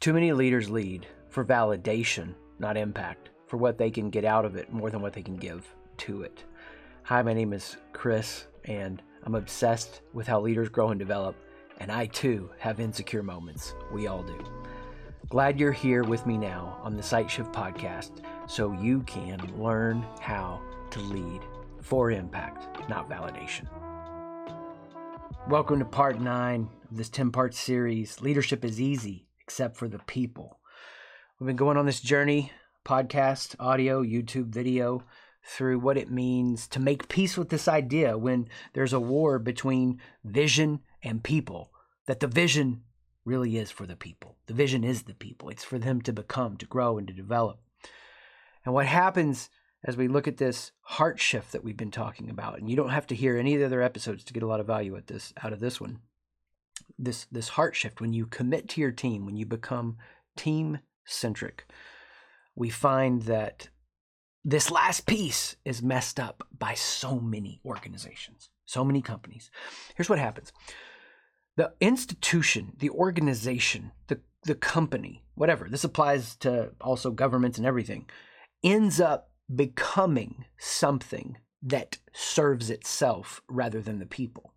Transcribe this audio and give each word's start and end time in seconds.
Too 0.00 0.14
many 0.14 0.32
leaders 0.32 0.70
lead 0.70 1.06
for 1.28 1.44
validation, 1.44 2.32
not 2.58 2.78
impact, 2.78 3.28
for 3.46 3.58
what 3.58 3.76
they 3.76 3.90
can 3.90 4.08
get 4.08 4.24
out 4.24 4.46
of 4.46 4.56
it 4.56 4.72
more 4.72 4.88
than 4.88 5.02
what 5.02 5.12
they 5.12 5.20
can 5.20 5.36
give 5.36 5.74
to 5.98 6.22
it. 6.22 6.42
Hi, 7.02 7.20
my 7.20 7.34
name 7.34 7.52
is 7.52 7.76
Chris, 7.92 8.46
and 8.64 9.02
I'm 9.24 9.34
obsessed 9.34 10.00
with 10.14 10.26
how 10.26 10.40
leaders 10.40 10.70
grow 10.70 10.88
and 10.88 10.98
develop, 10.98 11.36
and 11.80 11.92
I 11.92 12.06
too 12.06 12.48
have 12.58 12.80
insecure 12.80 13.22
moments. 13.22 13.74
We 13.92 14.06
all 14.06 14.22
do. 14.22 14.42
Glad 15.28 15.60
you're 15.60 15.70
here 15.70 16.02
with 16.02 16.24
me 16.24 16.38
now 16.38 16.80
on 16.82 16.96
the 16.96 17.02
Sight 17.02 17.30
Shift 17.30 17.52
podcast 17.52 18.24
so 18.48 18.72
you 18.72 19.02
can 19.02 19.38
learn 19.62 20.06
how 20.18 20.62
to 20.92 21.00
lead 21.00 21.42
for 21.82 22.10
impact, 22.10 22.88
not 22.88 23.10
validation. 23.10 23.66
Welcome 25.46 25.78
to 25.80 25.84
part 25.84 26.18
nine 26.22 26.70
of 26.90 26.96
this 26.96 27.10
10 27.10 27.32
part 27.32 27.52
series 27.52 28.22
Leadership 28.22 28.64
is 28.64 28.80
Easy 28.80 29.26
except 29.50 29.76
for 29.76 29.88
the 29.88 29.98
people. 30.06 30.60
We've 31.40 31.48
been 31.48 31.56
going 31.56 31.76
on 31.76 31.84
this 31.84 31.98
journey 31.98 32.52
podcast, 32.86 33.56
audio, 33.58 34.00
YouTube, 34.00 34.46
video 34.46 35.02
through 35.44 35.80
what 35.80 35.96
it 35.96 36.08
means 36.08 36.68
to 36.68 36.78
make 36.78 37.08
peace 37.08 37.36
with 37.36 37.48
this 37.48 37.66
idea 37.66 38.16
when 38.16 38.48
there's 38.74 38.92
a 38.92 39.00
war 39.00 39.40
between 39.40 40.00
vision 40.22 40.78
and 41.02 41.24
people, 41.24 41.72
that 42.06 42.20
the 42.20 42.28
vision 42.28 42.82
really 43.24 43.58
is 43.58 43.72
for 43.72 43.86
the 43.86 43.96
people. 43.96 44.36
The 44.46 44.54
vision 44.54 44.84
is 44.84 45.02
the 45.02 45.14
people, 45.14 45.48
it's 45.48 45.64
for 45.64 45.80
them 45.80 46.00
to 46.02 46.12
become, 46.12 46.56
to 46.58 46.66
grow, 46.66 46.96
and 46.96 47.08
to 47.08 47.12
develop. 47.12 47.58
And 48.64 48.72
what 48.72 48.86
happens 48.86 49.50
as 49.82 49.96
we 49.96 50.06
look 50.06 50.28
at 50.28 50.36
this 50.36 50.70
heart 50.82 51.18
shift 51.18 51.50
that 51.50 51.64
we've 51.64 51.76
been 51.76 51.90
talking 51.90 52.30
about, 52.30 52.60
and 52.60 52.70
you 52.70 52.76
don't 52.76 52.90
have 52.90 53.08
to 53.08 53.16
hear 53.16 53.36
any 53.36 53.54
of 53.54 53.60
the 53.60 53.66
other 53.66 53.82
episodes 53.82 54.22
to 54.22 54.32
get 54.32 54.44
a 54.44 54.46
lot 54.46 54.60
of 54.60 54.68
value 54.68 54.94
at 54.94 55.08
this 55.08 55.34
out 55.42 55.52
of 55.52 55.58
this 55.58 55.80
one 55.80 55.98
this 57.02 57.26
this 57.32 57.48
heart 57.50 57.74
shift 57.74 58.00
when 58.00 58.12
you 58.12 58.26
commit 58.26 58.68
to 58.68 58.80
your 58.80 58.92
team 58.92 59.26
when 59.26 59.36
you 59.36 59.46
become 59.46 59.96
team 60.36 60.78
centric 61.04 61.66
we 62.54 62.68
find 62.68 63.22
that 63.22 63.68
this 64.44 64.70
last 64.70 65.06
piece 65.06 65.56
is 65.64 65.82
messed 65.82 66.20
up 66.20 66.46
by 66.56 66.74
so 66.74 67.18
many 67.18 67.60
organizations 67.64 68.50
so 68.70 68.84
many 68.84 69.02
companies. 69.02 69.50
Here's 69.96 70.08
what 70.08 70.20
happens. 70.20 70.52
The 71.56 71.72
institution 71.80 72.72
the 72.78 72.90
organization 72.90 73.90
the 74.06 74.20
the 74.44 74.54
company 74.54 75.24
whatever 75.34 75.68
this 75.68 75.84
applies 75.84 76.36
to 76.36 76.70
also 76.80 77.10
governments 77.10 77.58
and 77.58 77.66
everything 77.66 78.08
ends 78.62 79.00
up 79.00 79.30
becoming 79.54 80.46
something 80.58 81.36
that 81.62 81.98
serves 82.14 82.70
itself 82.70 83.42
rather 83.48 83.82
than 83.82 83.98
the 83.98 84.06
people 84.06 84.49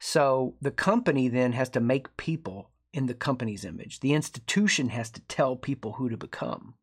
so 0.00 0.56
the 0.62 0.70
company 0.70 1.28
then 1.28 1.52
has 1.52 1.68
to 1.70 1.80
make 1.80 2.16
people 2.16 2.70
in 2.92 3.06
the 3.06 3.14
company's 3.14 3.64
image. 3.64 4.00
The 4.00 4.14
institution 4.14 4.88
has 4.88 5.10
to 5.10 5.20
tell 5.22 5.54
people 5.54 5.92
who 5.92 6.08
to 6.08 6.16
become 6.16 6.74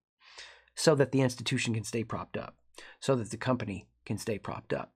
so 0.76 0.94
that 0.96 1.12
the 1.12 1.22
institution 1.22 1.74
can 1.74 1.84
stay 1.84 2.04
propped 2.04 2.38
up, 2.38 2.56
so 3.00 3.16
that 3.16 3.32
the 3.32 3.38
company 3.38 3.88
can 4.06 4.20
stay 4.20 4.38
propped 4.38 4.72
up. 4.72 4.94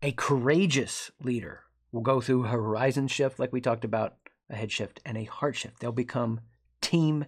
A 0.00 0.12
courageous 0.12 1.10
leader 1.22 1.64
will 1.90 2.02
go 2.02 2.20
through 2.20 2.44
a 2.44 2.48
horizon 2.48 3.08
shift, 3.08 3.40
like 3.40 3.52
we 3.52 3.60
talked 3.60 3.84
about, 3.84 4.14
a 4.48 4.54
head 4.54 4.70
shift, 4.70 5.00
and 5.04 5.18
a 5.18 5.24
heart 5.24 5.56
shift. 5.56 5.80
They'll 5.80 5.92
become 5.92 6.40
team 6.80 7.26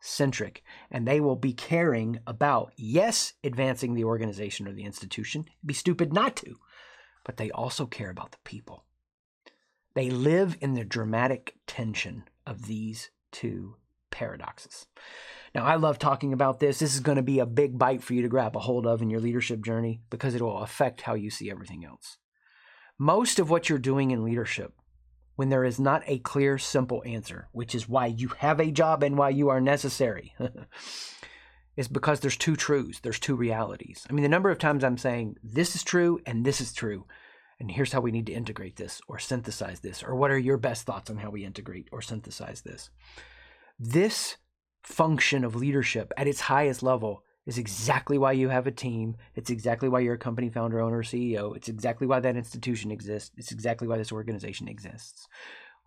centric 0.00 0.62
and 0.90 1.06
they 1.06 1.18
will 1.18 1.36
be 1.36 1.52
caring 1.52 2.20
about, 2.28 2.72
yes, 2.76 3.32
advancing 3.42 3.94
the 3.94 4.04
organization 4.04 4.68
or 4.68 4.72
the 4.72 4.84
institution. 4.84 5.42
It'd 5.48 5.66
be 5.66 5.74
stupid 5.74 6.12
not 6.12 6.36
to, 6.36 6.56
but 7.24 7.36
they 7.36 7.50
also 7.50 7.86
care 7.86 8.10
about 8.10 8.30
the 8.30 8.38
people. 8.44 8.84
They 9.98 10.10
live 10.10 10.56
in 10.60 10.74
the 10.74 10.84
dramatic 10.84 11.56
tension 11.66 12.22
of 12.46 12.66
these 12.66 13.10
two 13.32 13.74
paradoxes. 14.12 14.86
Now, 15.56 15.64
I 15.64 15.74
love 15.74 15.98
talking 15.98 16.32
about 16.32 16.60
this. 16.60 16.78
This 16.78 16.94
is 16.94 17.00
going 17.00 17.16
to 17.16 17.22
be 17.22 17.40
a 17.40 17.46
big 17.46 17.76
bite 17.76 18.04
for 18.04 18.14
you 18.14 18.22
to 18.22 18.28
grab 18.28 18.54
a 18.54 18.60
hold 18.60 18.86
of 18.86 19.02
in 19.02 19.10
your 19.10 19.18
leadership 19.18 19.60
journey 19.60 20.00
because 20.08 20.36
it 20.36 20.40
will 20.40 20.58
affect 20.58 21.00
how 21.00 21.14
you 21.14 21.30
see 21.30 21.50
everything 21.50 21.84
else. 21.84 22.18
Most 22.96 23.40
of 23.40 23.50
what 23.50 23.68
you're 23.68 23.80
doing 23.80 24.12
in 24.12 24.22
leadership, 24.22 24.72
when 25.34 25.48
there 25.48 25.64
is 25.64 25.80
not 25.80 26.04
a 26.06 26.20
clear, 26.20 26.58
simple 26.58 27.02
answer, 27.04 27.48
which 27.50 27.74
is 27.74 27.88
why 27.88 28.06
you 28.06 28.28
have 28.38 28.60
a 28.60 28.70
job 28.70 29.02
and 29.02 29.18
why 29.18 29.30
you 29.30 29.48
are 29.48 29.60
necessary, 29.60 30.32
is 31.76 31.88
because 31.88 32.20
there's 32.20 32.36
two 32.36 32.54
truths, 32.54 33.00
there's 33.00 33.18
two 33.18 33.34
realities. 33.34 34.06
I 34.08 34.12
mean, 34.12 34.22
the 34.22 34.28
number 34.28 34.50
of 34.50 34.58
times 34.58 34.84
I'm 34.84 34.96
saying 34.96 35.38
this 35.42 35.74
is 35.74 35.82
true 35.82 36.20
and 36.24 36.44
this 36.44 36.60
is 36.60 36.72
true 36.72 37.04
and 37.60 37.70
here's 37.70 37.92
how 37.92 38.00
we 38.00 38.12
need 38.12 38.26
to 38.26 38.32
integrate 38.32 38.76
this 38.76 39.00
or 39.08 39.18
synthesize 39.18 39.80
this, 39.80 40.02
or 40.02 40.14
what 40.14 40.30
are 40.30 40.38
your 40.38 40.56
best 40.56 40.86
thoughts 40.86 41.10
on 41.10 41.18
how 41.18 41.30
we 41.30 41.44
integrate 41.44 41.88
or 41.90 42.00
synthesize 42.00 42.62
this. 42.62 42.90
This 43.78 44.36
function 44.82 45.44
of 45.44 45.56
leadership 45.56 46.12
at 46.16 46.28
its 46.28 46.42
highest 46.42 46.82
level 46.82 47.22
is 47.46 47.58
exactly 47.58 48.18
why 48.18 48.32
you 48.32 48.50
have 48.50 48.66
a 48.66 48.70
team. 48.70 49.16
It's 49.34 49.50
exactly 49.50 49.88
why 49.88 50.00
you're 50.00 50.14
a 50.14 50.18
company 50.18 50.50
founder, 50.50 50.80
owner, 50.80 51.02
CEO. 51.02 51.56
It's 51.56 51.68
exactly 51.68 52.06
why 52.06 52.20
that 52.20 52.36
institution 52.36 52.90
exists. 52.90 53.30
It's 53.36 53.52
exactly 53.52 53.88
why 53.88 53.96
this 53.96 54.12
organization 54.12 54.68
exists. 54.68 55.26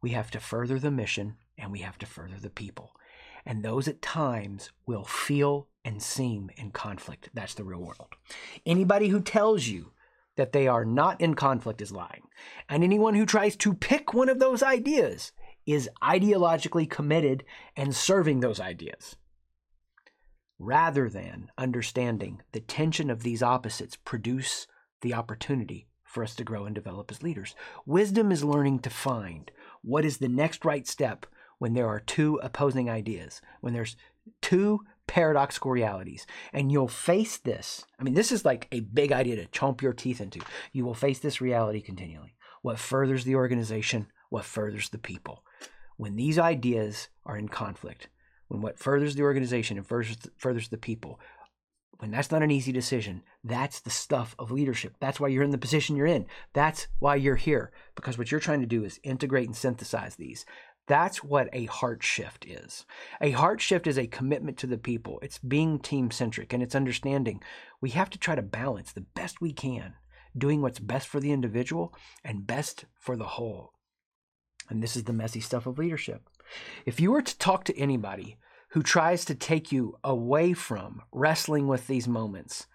We 0.02 0.09
have 0.09 0.32
to 0.32 0.40
further 0.40 0.80
the 0.80 0.90
mission 0.90 1.36
and 1.58 1.72
we 1.72 1.80
have 1.80 2.00
to 2.00 2.08
further 2.08 2.38
the 2.42 2.50
people. 2.50 2.94
And 3.46 3.64
those 3.64 3.88
at 3.88 4.02
times 4.02 4.72
will 4.88 5.03
feel 5.03 5.68
and 5.86 6.02
seem 6.02 6.50
in 6.58 6.72
conflict. 6.72 7.30
That's 7.34 7.53
the 7.53 7.64
real 7.64 7.82
world. 7.82 8.16
Anybody 8.66 9.09
who 9.09 9.22
tells 9.22 9.68
you 9.68 9.92
that 10.38 10.53
they 10.53 10.68
are 10.68 10.86
not 10.86 11.19
in 11.19 11.34
conflict 11.34 11.81
is 11.81 11.92
lying. 11.92 12.24
And 12.69 12.84
anyone 12.84 13.16
who 13.16 13.25
tries 13.25 13.56
to 13.58 13.74
pick 13.74 14.14
one 14.14 14.30
of 14.30 14.40
those 14.40 14.64
ideas 14.64 15.31
is 15.66 15.90
ideologically 16.02 16.90
committed 16.90 17.44
and 17.75 17.96
serving 17.96 18.40
those 18.40 18.59
ideas. 18.59 19.16
Rather 20.58 21.09
than 21.09 21.50
understanding 21.58 22.41
the 22.52 22.59
tension 22.59 23.09
of 23.09 23.24
these 23.24 23.44
opposites 23.44 23.96
produce 23.96 24.68
the 25.02 25.14
opportunity 25.14 25.88
for 26.03 26.24
us 26.24 26.36
to 26.36 26.44
grow 26.44 26.66
and 26.66 26.75
develop 26.75 27.09
as 27.09 27.24
leaders. 27.24 27.56
Wisdom 27.86 28.31
is 28.31 28.44
learning 28.44 28.80
to 28.80 28.90
find 28.90 29.50
what 29.81 30.06
is 30.06 30.18
the 30.18 30.28
next 30.28 30.66
right 30.66 30.88
step 30.88 31.25
when 31.58 31.74
there 31.74 31.88
are 31.88 32.00
two 32.00 32.40
opposing 32.44 32.90
ideas, 32.90 33.41
when 33.62 33.74
there's 33.74 33.96
two 34.41 34.81
paradoxical 35.12 35.72
realities. 35.72 36.26
And 36.54 36.72
you'll 36.72 36.88
face 36.88 37.36
this. 37.36 37.86
I 38.00 38.04
mean, 38.04 38.14
this 38.14 38.32
is 38.32 38.46
like 38.46 38.70
a 38.72 38.80
big 38.80 39.12
idea 39.12 39.36
to 39.36 39.46
chomp 39.48 39.82
your 39.82 39.92
teeth 39.92 40.22
into. 40.22 40.40
You 40.72 40.86
will 40.86 40.94
face 40.94 41.20
this 41.20 41.42
reality 41.42 41.82
continually. 41.82 42.34
What 42.62 42.80
furthers 42.80 43.26
the 43.26 43.36
organization, 43.36 44.08
what 44.30 44.46
furthers 44.46 44.88
the 44.88 44.98
people. 44.98 45.44
When 45.98 46.16
these 46.16 46.40
ideas 46.40 47.10
are 47.26 47.38
in 47.38 47.50
conflict, 47.50 48.08
when 48.48 48.62
what 48.62 48.80
furthers 48.80 49.16
the 49.16 49.24
organization 49.24 49.78
and 49.78 49.86
furthers, 49.86 50.16
furthers 50.38 50.70
the 50.70 50.78
people, 50.78 51.20
when 51.98 52.12
that's 52.12 52.32
not 52.32 52.42
an 52.42 52.50
easy 52.50 52.72
decision, 52.72 53.22
that's 53.44 53.82
the 53.82 53.90
stuff 53.90 54.34
of 54.40 54.50
leadership. 54.50 54.96
That's 55.02 55.20
why 55.20 55.28
you're 55.28 55.44
in 55.44 55.52
the 55.52 55.58
position 55.58 55.98
you're 55.98 56.08
in. 56.08 56.26
That's 56.54 56.88
why 57.00 57.16
you're 57.16 57.36
here. 57.36 57.74
Because 57.96 58.18
what 58.18 58.32
you're 58.32 58.40
trying 58.40 58.62
to 58.62 58.66
do 58.66 58.86
is 58.86 59.02
integrate 59.04 59.48
and 59.48 59.56
synthesize 59.58 60.16
these. 60.16 60.46
That's 60.91 61.24
what 61.24 61.47
a 61.53 61.68
heart 61.68 62.03
shift 62.03 62.46
is. 62.46 62.85
A 63.22 63.31
heart 63.31 63.62
shift 63.62 63.88
is 63.88 63.97
a 63.97 64.07
commitment 64.07 64.57
to 64.57 64.68
the 64.68 64.78
people. 64.78 65.19
It's 65.22 65.38
being 65.38 65.79
team 65.79 66.12
centric 66.12 66.52
and 66.52 66.62
it's 66.62 66.75
understanding 66.75 67.41
we 67.79 67.91
have 67.91 68.09
to 68.09 68.19
try 68.19 68.35
to 68.35 68.41
balance 68.41 68.91
the 68.91 69.06
best 69.16 69.40
we 69.40 69.53
can, 69.53 69.94
doing 70.38 70.62
what's 70.62 70.79
best 70.79 71.07
for 71.07 71.22
the 71.22 71.31
individual 71.31 71.96
and 72.25 72.46
best 72.46 72.84
for 73.00 73.16
the 73.16 73.24
whole. 73.24 73.72
And 74.69 74.84
this 74.84 74.97
is 74.97 75.06
the 75.06 75.13
messy 75.13 75.40
stuff 75.40 75.66
of 75.66 75.79
leadership. 75.79 76.28
If 76.85 77.00
you 77.00 77.13
were 77.13 77.22
to 77.22 77.38
talk 77.38 77.63
to 77.66 77.79
anybody 77.79 78.38
who 78.72 78.84
tries 78.84 79.23
to 79.23 79.34
take 79.34 79.72
you 79.72 79.97
away 80.03 80.52
from 80.52 81.03
wrestling 81.13 81.69
with 81.69 81.88
these 81.88 82.09
moments, 82.09 82.68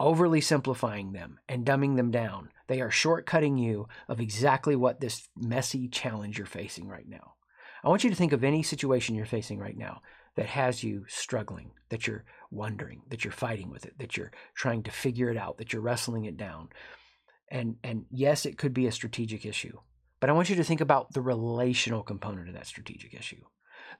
overly 0.00 0.40
simplifying 0.40 1.12
them 1.12 1.38
and 1.50 1.66
dumbing 1.66 1.96
them 1.96 2.10
down, 2.10 2.48
they 2.68 2.80
are 2.80 2.88
shortcutting 2.88 3.62
you 3.62 3.88
of 4.08 4.22
exactly 4.22 4.74
what 4.74 5.00
this 5.00 5.28
messy 5.36 5.86
challenge 5.86 6.38
you're 6.38 6.46
facing 6.46 6.88
right 6.88 7.06
now. 7.06 7.34
I 7.84 7.88
want 7.88 8.04
you 8.04 8.10
to 8.10 8.16
think 8.16 8.32
of 8.32 8.44
any 8.44 8.62
situation 8.62 9.14
you're 9.14 9.26
facing 9.26 9.58
right 9.58 9.76
now 9.76 10.02
that 10.36 10.46
has 10.46 10.82
you 10.82 11.04
struggling, 11.08 11.72
that 11.88 12.06
you're 12.06 12.24
wondering, 12.50 13.02
that 13.08 13.24
you're 13.24 13.32
fighting 13.32 13.70
with 13.70 13.84
it, 13.84 13.98
that 13.98 14.16
you're 14.16 14.30
trying 14.54 14.82
to 14.84 14.90
figure 14.90 15.30
it 15.30 15.36
out, 15.36 15.58
that 15.58 15.72
you're 15.72 15.82
wrestling 15.82 16.24
it 16.24 16.36
down. 16.36 16.68
And 17.50 17.76
and 17.82 18.06
yes, 18.10 18.46
it 18.46 18.56
could 18.56 18.72
be 18.72 18.86
a 18.86 18.92
strategic 18.92 19.44
issue, 19.44 19.78
but 20.20 20.30
I 20.30 20.32
want 20.32 20.48
you 20.48 20.56
to 20.56 20.64
think 20.64 20.80
about 20.80 21.12
the 21.12 21.20
relational 21.20 22.02
component 22.02 22.48
of 22.48 22.54
that 22.54 22.66
strategic 22.66 23.12
issue. 23.14 23.42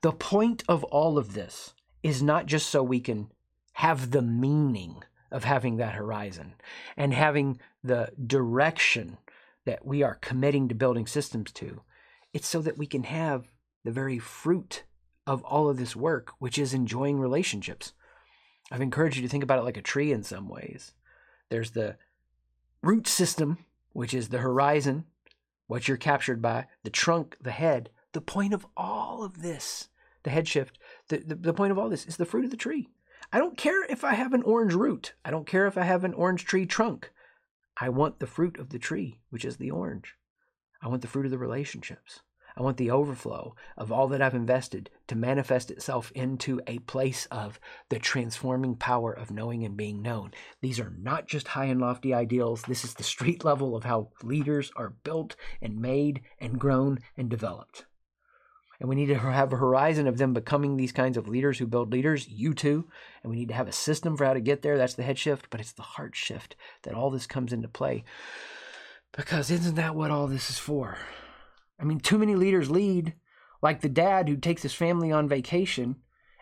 The 0.01 0.13
point 0.13 0.63
of 0.69 0.85
all 0.85 1.19
of 1.19 1.35
this 1.35 1.75
is 2.03 2.23
not 2.23 2.47
just 2.47 2.69
so 2.69 2.83
we 2.83 3.01
can 3.01 3.29
have 3.75 4.11
the 4.11 4.23
meaning 4.23 5.03
of 5.31 5.45
having 5.45 5.77
that 5.77 5.95
horizon 5.95 6.55
and 6.97 7.13
having 7.13 7.59
the 7.83 8.11
direction 8.27 9.19
that 9.65 9.85
we 9.85 10.03
are 10.03 10.17
committing 10.17 10.69
to 10.69 10.75
building 10.75 11.07
systems 11.07 11.53
to. 11.53 11.83
It's 12.33 12.49
so 12.49 12.61
that 12.63 12.79
we 12.79 12.87
can 12.87 13.05
have 13.05 13.49
the 13.85 13.91
very 13.91 14.19
fruit 14.19 14.85
of 15.27 15.43
all 15.45 15.69
of 15.69 15.77
this 15.77 15.95
work, 15.97 16.33
which 16.39 16.59
is 16.59 16.75
enjoying 16.75 17.19
relationships. 17.19 17.93
I've 18.71 18.81
encouraged 18.81 19.17
you 19.17 19.23
to 19.23 19.29
think 19.29 19.45
about 19.45 19.59
it 19.59 19.65
like 19.65 19.77
a 19.77 19.83
tree 19.83 20.13
in 20.13 20.23
some 20.23 20.49
ways. 20.49 20.93
There's 21.49 21.73
the 21.73 21.97
root 22.83 23.07
system, 23.07 23.59
which 23.93 24.15
is 24.15 24.29
the 24.29 24.39
horizon, 24.39 25.05
what 25.67 25.89
you're 25.89 25.97
captured 25.97 26.41
by, 26.43 26.67
the 26.83 26.91
trunk, 26.91 27.37
the 27.41 27.51
head. 27.51 27.91
The 28.13 28.21
point 28.21 28.53
of 28.53 28.67
all 28.77 29.23
of 29.25 29.43
this 29.43 29.89
the 30.23 30.31
head 30.31 30.47
shift, 30.47 30.79
the, 31.09 31.19
the, 31.19 31.35
the 31.35 31.53
point 31.53 31.73
of 31.73 31.79
all 31.79 31.89
this 31.89 32.07
is 32.07 32.17
the 32.17 32.25
fruit 32.25 32.45
of 32.45 32.51
the 32.51 32.57
tree. 32.57 32.89
I 33.33 33.39
don't 33.39 33.57
care 33.57 33.85
if 33.85 34.05
I 34.05 34.15
have 34.15 34.33
an 34.33 34.43
orange 34.43 34.75
root. 34.75 35.15
I 35.25 35.31
don't 35.31 35.47
care 35.47 35.67
if 35.67 35.77
I 35.77 35.83
have 35.83 36.05
an 36.05 36.15
orange 36.15 36.45
tree 36.45 36.67
trunk. 36.67 37.11
I 37.81 37.89
want 37.89 38.21
the 38.21 38.27
fruit 38.27 38.59
of 38.59 38.69
the 38.71 38.79
tree, 38.79 39.19
which 39.31 39.45
is 39.45 39.57
the 39.57 39.71
orange. 39.71 40.15
I 40.83 40.89
want 40.89 41.03
the 41.03 41.09
fruit 41.09 41.25
of 41.25 41.31
the 41.31 41.39
relationships. 41.39 42.21
I 42.57 42.63
want 42.63 42.77
the 42.77 42.91
overflow 42.91 43.55
of 43.77 43.91
all 43.91 44.09
that 44.09 44.21
I've 44.21 44.35
invested 44.35 44.91
to 45.09 45.17
manifest 45.17 45.71
itself 45.71 46.13
into 46.15 46.61
a 46.67 46.81
place 46.81 47.27
of 47.27 47.59
the 47.89 47.99
transforming 47.99 48.77
power 48.77 49.13
of 49.13 49.31
knowing 49.31 49.65
and 49.65 49.77
being 49.77 50.03
known. 50.03 50.33
These 50.61 50.81
are 50.81 50.93
not 50.99 51.27
just 51.27 51.49
high 51.49 51.67
and 51.67 51.81
lofty 51.81 52.13
ideals. 52.13 52.63
This 52.63 52.85
is 52.85 52.95
the 52.95 53.03
street 53.03 53.45
level 53.45 53.75
of 53.77 53.85
how 53.85 54.11
leaders 54.23 54.71
are 54.77 54.91
built 54.91 55.37
and 55.61 55.81
made 55.81 56.23
and 56.39 56.59
grown 56.59 56.99
and 57.17 57.29
developed. 57.29 57.87
And 58.83 58.89
we 58.89 58.97
need 58.97 59.07
to 59.07 59.19
have 59.19 59.53
a 59.53 59.57
horizon 59.57 60.09
of 60.09 60.19
them 60.19 60.35
becoming 60.35 60.77
these 60.77 60.91
kinds 60.91 61.17
of 61.17 61.29
leaders 61.29 61.59
who 61.59 61.69
build 61.69 61.93
leaders, 61.93 62.29
you 62.29 62.53
too. 62.53 62.89
And 63.23 63.31
we 63.31 63.37
need 63.37 63.49
to 63.49 63.55
have 63.55 63.69
a 63.69 63.73
system 63.73 64.17
for 64.17 64.25
how 64.25 64.35
to 64.35 64.41
get 64.41 64.63
there. 64.63 64.77
That's 64.77 64.95
the 64.95 65.05
head 65.05 65.21
shift, 65.21 65.47
but 65.51 65.61
it's 65.61 65.73
the 65.73 65.83
heart 65.83 66.17
shift 66.17 66.57
that 66.83 66.93
all 66.93 67.09
this 67.09 67.29
comes 67.29 67.53
into 67.53 67.69
play. 67.69 68.03
Because 69.13 69.53
isn't 69.53 69.77
that 69.77 69.95
what 69.95 70.11
all 70.11 70.27
this 70.27 70.51
is 70.51 70.59
for? 70.59 70.99
I 71.83 71.85
mean, 71.85 71.99
too 71.99 72.17
many 72.17 72.37
leaders 72.37 72.71
lead 72.71 73.15
like 73.61 73.81
the 73.81 73.89
dad 73.89 74.29
who 74.29 74.37
takes 74.37 74.63
his 74.63 74.73
family 74.73 75.11
on 75.11 75.29
vacation 75.29 75.97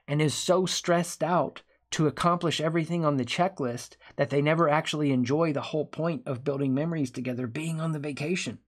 and 0.06 0.20
is 0.20 0.34
so 0.34 0.66
stressed 0.66 1.22
out 1.22 1.62
to 1.92 2.06
accomplish 2.06 2.60
everything 2.60 3.04
on 3.04 3.16
the 3.16 3.24
checklist 3.24 3.96
that 4.16 4.28
they 4.28 4.42
never 4.42 4.68
actually 4.68 5.10
enjoy 5.10 5.52
the 5.52 5.62
whole 5.62 5.86
point 5.86 6.22
of 6.26 6.44
building 6.44 6.74
memories 6.74 7.10
together, 7.10 7.46
being 7.46 7.80
on 7.80 7.92
the 7.92 7.98
vacation. 7.98 8.58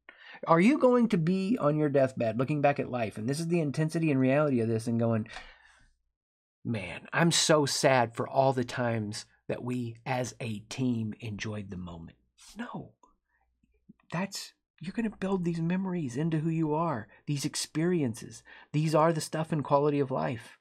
Are 0.47 0.61
you 0.61 0.79
going 0.79 1.09
to 1.11 1.19
be 1.19 1.59
on 1.61 1.77
your 1.77 1.89
deathbed 1.89 2.39
looking 2.39 2.63
back 2.63 2.81
at 2.81 2.91
life? 2.91 3.17
And 3.19 3.29
this 3.29 3.39
is 3.39 3.49
the 3.49 3.61
intensity 3.61 4.11
and 4.11 4.19
reality 4.19 4.61
of 4.61 4.69
this, 4.69 4.87
and 4.87 4.99
going, 4.99 5.29
man, 6.65 7.07
I'm 7.13 7.31
so 7.31 7.67
sad 7.67 8.17
for 8.17 8.27
all 8.27 8.53
the 8.53 8.65
times 8.65 9.27
that 9.47 9.63
we 9.63 9.97
as 10.07 10.35
a 10.41 10.61
team 10.61 11.15
enjoyed 11.21 11.71
the 11.71 11.77
moment. 11.77 12.17
No, 12.57 12.93
that's 14.11 14.53
you're 14.83 14.93
going 14.93 15.09
to 15.09 15.17
build 15.17 15.45
these 15.45 15.61
memories 15.61 16.17
into 16.17 16.41
who 16.41 16.51
you 16.51 16.75
are, 16.75 17.07
these 17.27 17.45
experiences. 17.45 18.43
These 18.73 18.97
are 18.97 19.13
the 19.13 19.21
stuff 19.21 19.53
and 19.53 19.63
quality 19.63 20.01
of 20.01 20.11
life. 20.11 20.59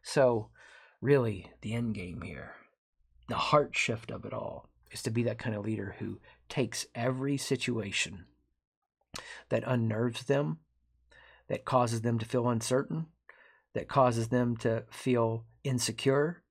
So, 0.00 0.50
really, 1.00 1.50
the 1.60 1.74
end 1.74 1.96
game 1.96 2.20
here, 2.20 2.52
the 3.28 3.34
heart 3.34 3.76
shift 3.76 4.12
of 4.12 4.24
it 4.24 4.32
all, 4.32 4.68
is 4.92 5.02
to 5.02 5.10
be 5.10 5.24
that 5.24 5.38
kind 5.38 5.56
of 5.56 5.64
leader 5.64 5.96
who 5.98 6.20
takes 6.48 6.86
every 6.94 7.36
situation 7.36 8.26
that 9.48 9.64
unnerves 9.66 10.26
them, 10.26 10.58
that 11.48 11.64
causes 11.64 12.02
them 12.02 12.20
to 12.20 12.26
feel 12.26 12.48
uncertain, 12.48 13.06
that 13.72 13.88
causes 13.88 14.28
them 14.28 14.56
to 14.58 14.84
feel 14.88 15.46
insecure, 15.64 16.44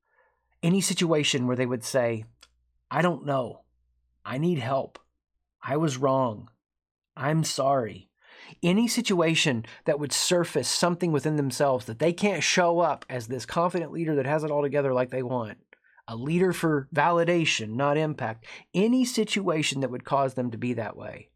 any 0.62 0.81
situation 0.81 1.48
where 1.48 1.56
they 1.56 1.66
would 1.66 1.86
say, 1.86 2.25
I 2.92 3.02
don't 3.02 3.25
know, 3.25 3.62
I 4.25 4.40
need 4.40 4.60
help, 4.60 5.00
I 5.66 5.78
was 5.78 5.96
wrong, 5.96 6.50
I'm 7.15 7.44
sorry. 7.44 8.10
Any 8.62 8.88
situation 8.88 9.65
that 9.86 10.00
would 10.00 10.12
surface 10.12 10.68
something 10.68 11.12
within 11.12 11.38
themselves 11.38 11.86
that 11.86 12.00
they 12.00 12.13
can't 12.13 12.44
show 12.44 12.80
up 12.80 13.06
as 13.10 13.27
this 13.27 13.45
confident 13.45 13.92
leader 13.92 14.15
that 14.15 14.25
has 14.25 14.44
it 14.44 14.51
all 14.51 14.62
together 14.62 14.94
like 14.94 15.10
they 15.10 15.24
want, 15.24 15.57
a 16.07 16.15
leader 16.15 16.51
for 16.54 16.88
validation, 16.94 17.69
not 17.75 17.98
impact, 17.98 18.45
any 18.74 19.06
situation 19.06 19.80
that 19.80 19.92
would 19.92 20.04
cause 20.04 20.33
them 20.33 20.51
to 20.51 20.57
be 20.57 20.74
that 20.74 20.98
way 20.98 21.30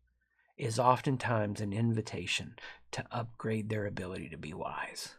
is 0.58 0.80
oftentimes 0.80 1.62
an 1.62 1.72
invitation 1.72 2.56
to 2.92 3.06
upgrade 3.12 3.70
their 3.70 3.86
ability 3.86 4.30
to 4.30 4.38
be 4.38 4.54
wise. 4.54 5.16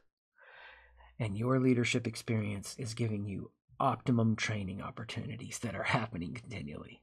And 1.19 1.37
your 1.37 1.59
leadership 1.59 2.07
experience 2.07 2.77
is 2.79 2.95
giving 2.95 3.27
you 3.27 3.51
optimum 3.81 4.37
training 4.37 4.83
opportunities 4.83 5.59
that 5.61 5.75
are 5.75 5.85
happening 5.85 6.35
continually. 6.35 7.03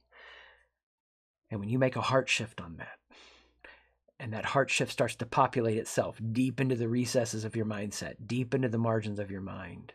And 1.50 1.60
when 1.60 1.68
you 1.68 1.78
make 1.78 1.96
a 1.96 2.02
heart 2.02 2.28
shift 2.28 2.60
on 2.60 2.76
that, 2.76 2.98
and 4.18 4.32
that 4.32 4.46
heart 4.46 4.70
shift 4.70 4.92
starts 4.92 5.14
to 5.16 5.26
populate 5.26 5.76
itself 5.76 6.20
deep 6.32 6.60
into 6.60 6.74
the 6.74 6.88
recesses 6.88 7.44
of 7.44 7.54
your 7.54 7.66
mindset, 7.66 8.14
deep 8.26 8.54
into 8.54 8.68
the 8.68 8.78
margins 8.78 9.18
of 9.18 9.30
your 9.30 9.40
mind. 9.40 9.92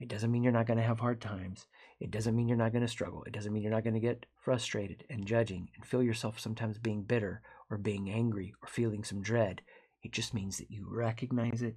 It 0.00 0.08
doesn't 0.08 0.30
mean 0.30 0.42
you're 0.42 0.52
not 0.52 0.66
going 0.66 0.78
to 0.78 0.84
have 0.84 1.00
hard 1.00 1.20
times. 1.20 1.66
It 2.00 2.10
doesn't 2.10 2.34
mean 2.34 2.48
you're 2.48 2.58
not 2.58 2.72
going 2.72 2.82
to 2.84 2.88
struggle. 2.88 3.22
It 3.24 3.32
doesn't 3.32 3.52
mean 3.52 3.62
you're 3.62 3.72
not 3.72 3.84
going 3.84 3.94
to 3.94 4.00
get 4.00 4.26
frustrated 4.36 5.04
and 5.08 5.26
judging 5.26 5.70
and 5.74 5.84
feel 5.84 6.02
yourself 6.02 6.40
sometimes 6.40 6.78
being 6.78 7.02
bitter 7.02 7.42
or 7.70 7.78
being 7.78 8.10
angry 8.10 8.54
or 8.62 8.68
feeling 8.68 9.04
some 9.04 9.22
dread. 9.22 9.62
It 10.02 10.12
just 10.12 10.34
means 10.34 10.58
that 10.58 10.70
you 10.70 10.86
recognize 10.90 11.62
it 11.62 11.76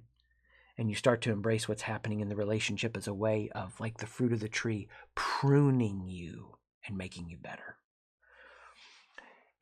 and 0.76 0.90
you 0.90 0.94
start 0.94 1.22
to 1.22 1.32
embrace 1.32 1.68
what's 1.68 1.82
happening 1.82 2.20
in 2.20 2.28
the 2.28 2.36
relationship 2.36 2.96
as 2.96 3.06
a 3.06 3.14
way 3.14 3.50
of, 3.54 3.78
like 3.80 3.98
the 3.98 4.06
fruit 4.06 4.32
of 4.32 4.40
the 4.40 4.48
tree, 4.48 4.88
pruning 5.14 6.06
you 6.06 6.56
and 6.86 6.98
making 6.98 7.28
you 7.28 7.36
better 7.36 7.77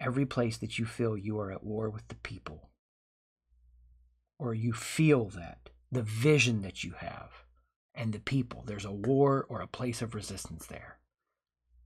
every 0.01 0.27
place 0.27 0.57
that 0.59 0.79
you 0.79 0.85
feel 0.85 1.17
you 1.17 1.39
are 1.39 1.53
at 1.53 1.65
war 1.65 1.91
with 1.91 2.09
the 2.09 2.15
people, 2.17 2.71
or 4.39 4.55
you 4.55 4.73
feel 4.73 5.27
that, 5.31 5.71
the 5.91 6.03
vision 6.03 6.63
that 6.63 6.85
you 6.85 6.93
have, 6.99 7.45
and 7.95 8.13
the 8.13 8.21
people, 8.21 8.63
there's 8.67 8.85
a 8.85 8.93
war 8.93 9.47
or 9.49 9.61
a 9.61 9.67
place 9.67 10.03
of 10.03 10.15
resistance 10.15 10.67
there, 10.67 10.99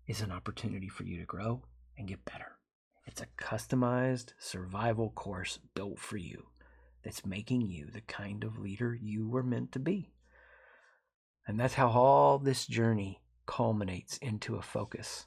is 0.07 0.21
an 0.21 0.33
opportunity 0.33 0.89
for 0.89 1.05
you 1.05 1.19
to 1.19 1.25
grow 1.25 1.63
and 1.97 2.09
get 2.09 2.25
better. 2.25 2.59
It's 3.07 3.21
a 3.21 3.27
customized 3.43 4.33
survival 4.39 5.11
course 5.11 5.59
built 5.75 5.99
for 5.99 6.17
you 6.17 6.47
that's 7.05 7.25
making 7.25 7.71
you 7.71 7.87
the 7.93 8.03
kind 8.03 8.45
of 8.45 8.59
leader 8.59 8.95
you 8.95 9.29
were 9.29 9.43
meant 9.43 9.73
to 9.73 9.79
be. 9.79 10.13
And 11.47 11.59
that's 11.59 11.75
how 11.75 11.89
all 11.89 12.39
this 12.39 12.67
journey 12.67 13.23
culminates 13.47 14.17
into 14.19 14.57
a 14.57 14.63
focus 14.63 15.27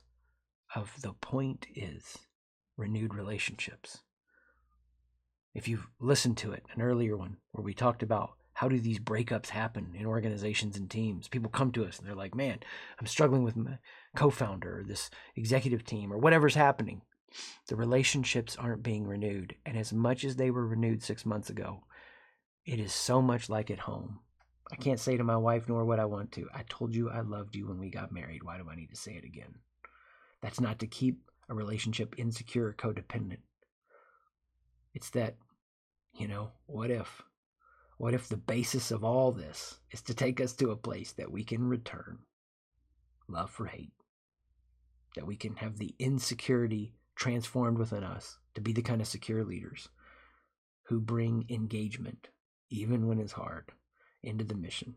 of 0.75 1.01
the 1.01 1.13
point 1.13 1.65
is 1.75 2.17
renewed 2.77 3.13
relationships. 3.13 3.99
If 5.53 5.67
you've 5.67 5.87
listened 5.99 6.37
to 6.37 6.51
it, 6.51 6.63
an 6.73 6.81
earlier 6.81 7.15
one 7.15 7.37
where 7.51 7.63
we 7.63 7.73
talked 7.73 8.03
about 8.03 8.31
how 8.53 8.69
do 8.69 8.79
these 8.79 8.99
breakups 8.99 9.49
happen 9.49 9.93
in 9.97 10.05
organizations 10.05 10.77
and 10.77 10.89
teams? 10.89 11.27
People 11.27 11.49
come 11.49 11.71
to 11.71 11.85
us 11.85 11.97
and 11.97 12.07
they're 12.07 12.15
like, 12.15 12.35
man, 12.35 12.59
I'm 12.99 13.07
struggling 13.07 13.43
with 13.43 13.55
my 13.55 13.79
co 14.15 14.29
founder 14.29 14.79
or 14.79 14.83
this 14.83 15.09
executive 15.35 15.83
team 15.83 16.13
or 16.13 16.17
whatever's 16.17 16.55
happening. 16.55 17.01
The 17.67 17.75
relationships 17.75 18.55
aren't 18.55 18.83
being 18.83 19.07
renewed. 19.07 19.55
And 19.65 19.75
as 19.77 19.91
much 19.91 20.23
as 20.23 20.35
they 20.35 20.51
were 20.51 20.67
renewed 20.67 21.01
six 21.01 21.25
months 21.25 21.49
ago, 21.49 21.83
it 22.65 22.79
is 22.79 22.93
so 22.93 23.21
much 23.21 23.49
like 23.49 23.71
at 23.71 23.79
home. 23.79 24.19
I 24.71 24.75
can't 24.75 24.99
say 24.99 25.17
to 25.17 25.23
my 25.23 25.37
wife 25.37 25.67
nor 25.67 25.83
what 25.83 25.99
I 25.99 26.05
want 26.05 26.31
to. 26.33 26.47
I 26.53 26.63
told 26.69 26.95
you 26.95 27.09
I 27.09 27.21
loved 27.21 27.55
you 27.55 27.67
when 27.67 27.79
we 27.79 27.89
got 27.89 28.11
married. 28.11 28.43
Why 28.43 28.57
do 28.57 28.69
I 28.69 28.75
need 28.75 28.91
to 28.91 28.95
say 28.95 29.13
it 29.13 29.25
again? 29.25 29.55
That's 30.41 30.61
not 30.61 30.79
to 30.79 30.87
keep 30.87 31.19
a 31.49 31.53
relationship 31.53 32.15
insecure 32.17 32.73
codependent. 32.77 33.41
It's 34.93 35.09
that, 35.11 35.35
you 36.17 36.27
know, 36.27 36.51
what 36.65 36.91
if? 36.91 37.21
What 37.97 38.13
if 38.13 38.27
the 38.27 38.37
basis 38.37 38.91
of 38.91 39.03
all 39.03 39.31
this 39.31 39.79
is 39.91 40.01
to 40.03 40.13
take 40.13 40.41
us 40.41 40.53
to 40.53 40.71
a 40.71 40.75
place 40.75 41.11
that 41.13 41.31
we 41.31 41.43
can 41.43 41.67
return 41.67 42.19
love 43.27 43.49
for 43.49 43.67
hate? 43.67 43.93
That 45.15 45.27
we 45.27 45.35
can 45.35 45.55
have 45.57 45.77
the 45.77 45.95
insecurity 45.99 46.93
transformed 47.15 47.77
within 47.77 48.03
us 48.03 48.39
to 48.55 48.61
be 48.61 48.73
the 48.73 48.81
kind 48.81 49.01
of 49.01 49.07
secure 49.07 49.43
leaders 49.43 49.89
who 50.87 50.99
bring 50.99 51.45
engagement, 51.49 52.29
even 52.69 53.07
when 53.07 53.19
it's 53.19 53.33
hard, 53.33 53.71
into 54.21 54.43
the 54.43 54.55
mission. 54.55 54.95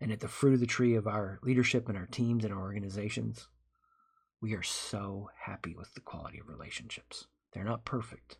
And 0.00 0.10
at 0.10 0.20
the 0.20 0.28
fruit 0.28 0.54
of 0.54 0.60
the 0.60 0.66
tree 0.66 0.96
of 0.96 1.06
our 1.06 1.38
leadership 1.42 1.88
and 1.88 1.96
our 1.96 2.06
teams 2.06 2.44
and 2.44 2.52
our 2.52 2.60
organizations, 2.60 3.48
we 4.42 4.54
are 4.54 4.62
so 4.62 5.30
happy 5.46 5.74
with 5.74 5.94
the 5.94 6.00
quality 6.00 6.40
of 6.40 6.48
relationships. 6.48 7.28
They're 7.52 7.62
not 7.62 7.84
perfect, 7.84 8.38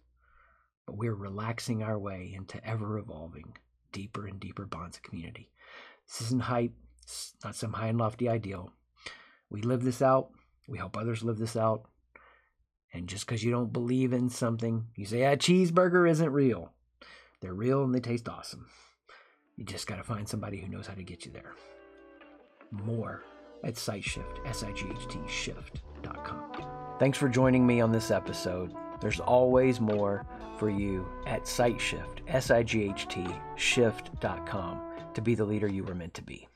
but 0.84 0.98
we're 0.98 1.14
relaxing 1.14 1.82
our 1.82 1.98
way 1.98 2.32
into 2.34 2.62
ever 2.66 2.98
evolving, 2.98 3.56
deeper 3.92 4.26
and 4.26 4.40
deeper 4.40 4.66
bonds 4.66 4.96
of 4.96 5.04
community. 5.04 5.52
This 6.08 6.22
isn't 6.22 6.42
hype, 6.42 6.72
it's 7.02 7.34
not 7.44 7.54
some 7.54 7.74
high 7.74 7.86
and 7.86 7.98
lofty 7.98 8.28
ideal. 8.28 8.72
We 9.48 9.62
live 9.62 9.84
this 9.84 10.02
out. 10.02 10.30
We 10.66 10.78
help 10.78 10.96
others 10.96 11.22
live 11.22 11.38
this 11.38 11.56
out. 11.56 11.84
And 12.92 13.08
just 13.08 13.26
because 13.26 13.44
you 13.44 13.52
don't 13.52 13.72
believe 13.72 14.12
in 14.12 14.28
something, 14.28 14.86
you 14.96 15.06
say, 15.06 15.22
a 15.22 15.36
cheeseburger 15.36 16.10
isn't 16.10 16.32
real. 16.32 16.72
They're 17.40 17.54
real 17.54 17.84
and 17.84 17.94
they 17.94 18.00
taste 18.00 18.28
awesome. 18.28 18.66
You 19.56 19.64
just 19.64 19.86
got 19.86 19.96
to 19.96 20.02
find 20.02 20.28
somebody 20.28 20.60
who 20.60 20.68
knows 20.68 20.86
how 20.86 20.94
to 20.94 21.02
get 21.02 21.24
you 21.24 21.32
there. 21.32 21.52
More 22.70 23.22
at 23.64 23.74
SightShift, 23.74 24.46
S 24.46 24.62
I 24.62 24.72
G 24.72 24.86
H 24.90 25.08
T 25.08 25.18
shift.com. 25.28 26.96
Thanks 26.98 27.18
for 27.18 27.28
joining 27.28 27.66
me 27.66 27.80
on 27.80 27.92
this 27.92 28.10
episode. 28.10 28.74
There's 29.00 29.20
always 29.20 29.80
more 29.80 30.24
for 30.58 30.70
you 30.70 31.06
at 31.26 31.44
SightShift, 31.44 32.20
S 32.28 32.50
I 32.50 32.62
G 32.62 32.84
H 32.84 33.08
T 33.08 33.26
shift.com 33.56 34.80
to 35.14 35.20
be 35.20 35.34
the 35.34 35.44
leader 35.44 35.68
you 35.68 35.84
were 35.84 35.94
meant 35.94 36.14
to 36.14 36.22
be. 36.22 36.48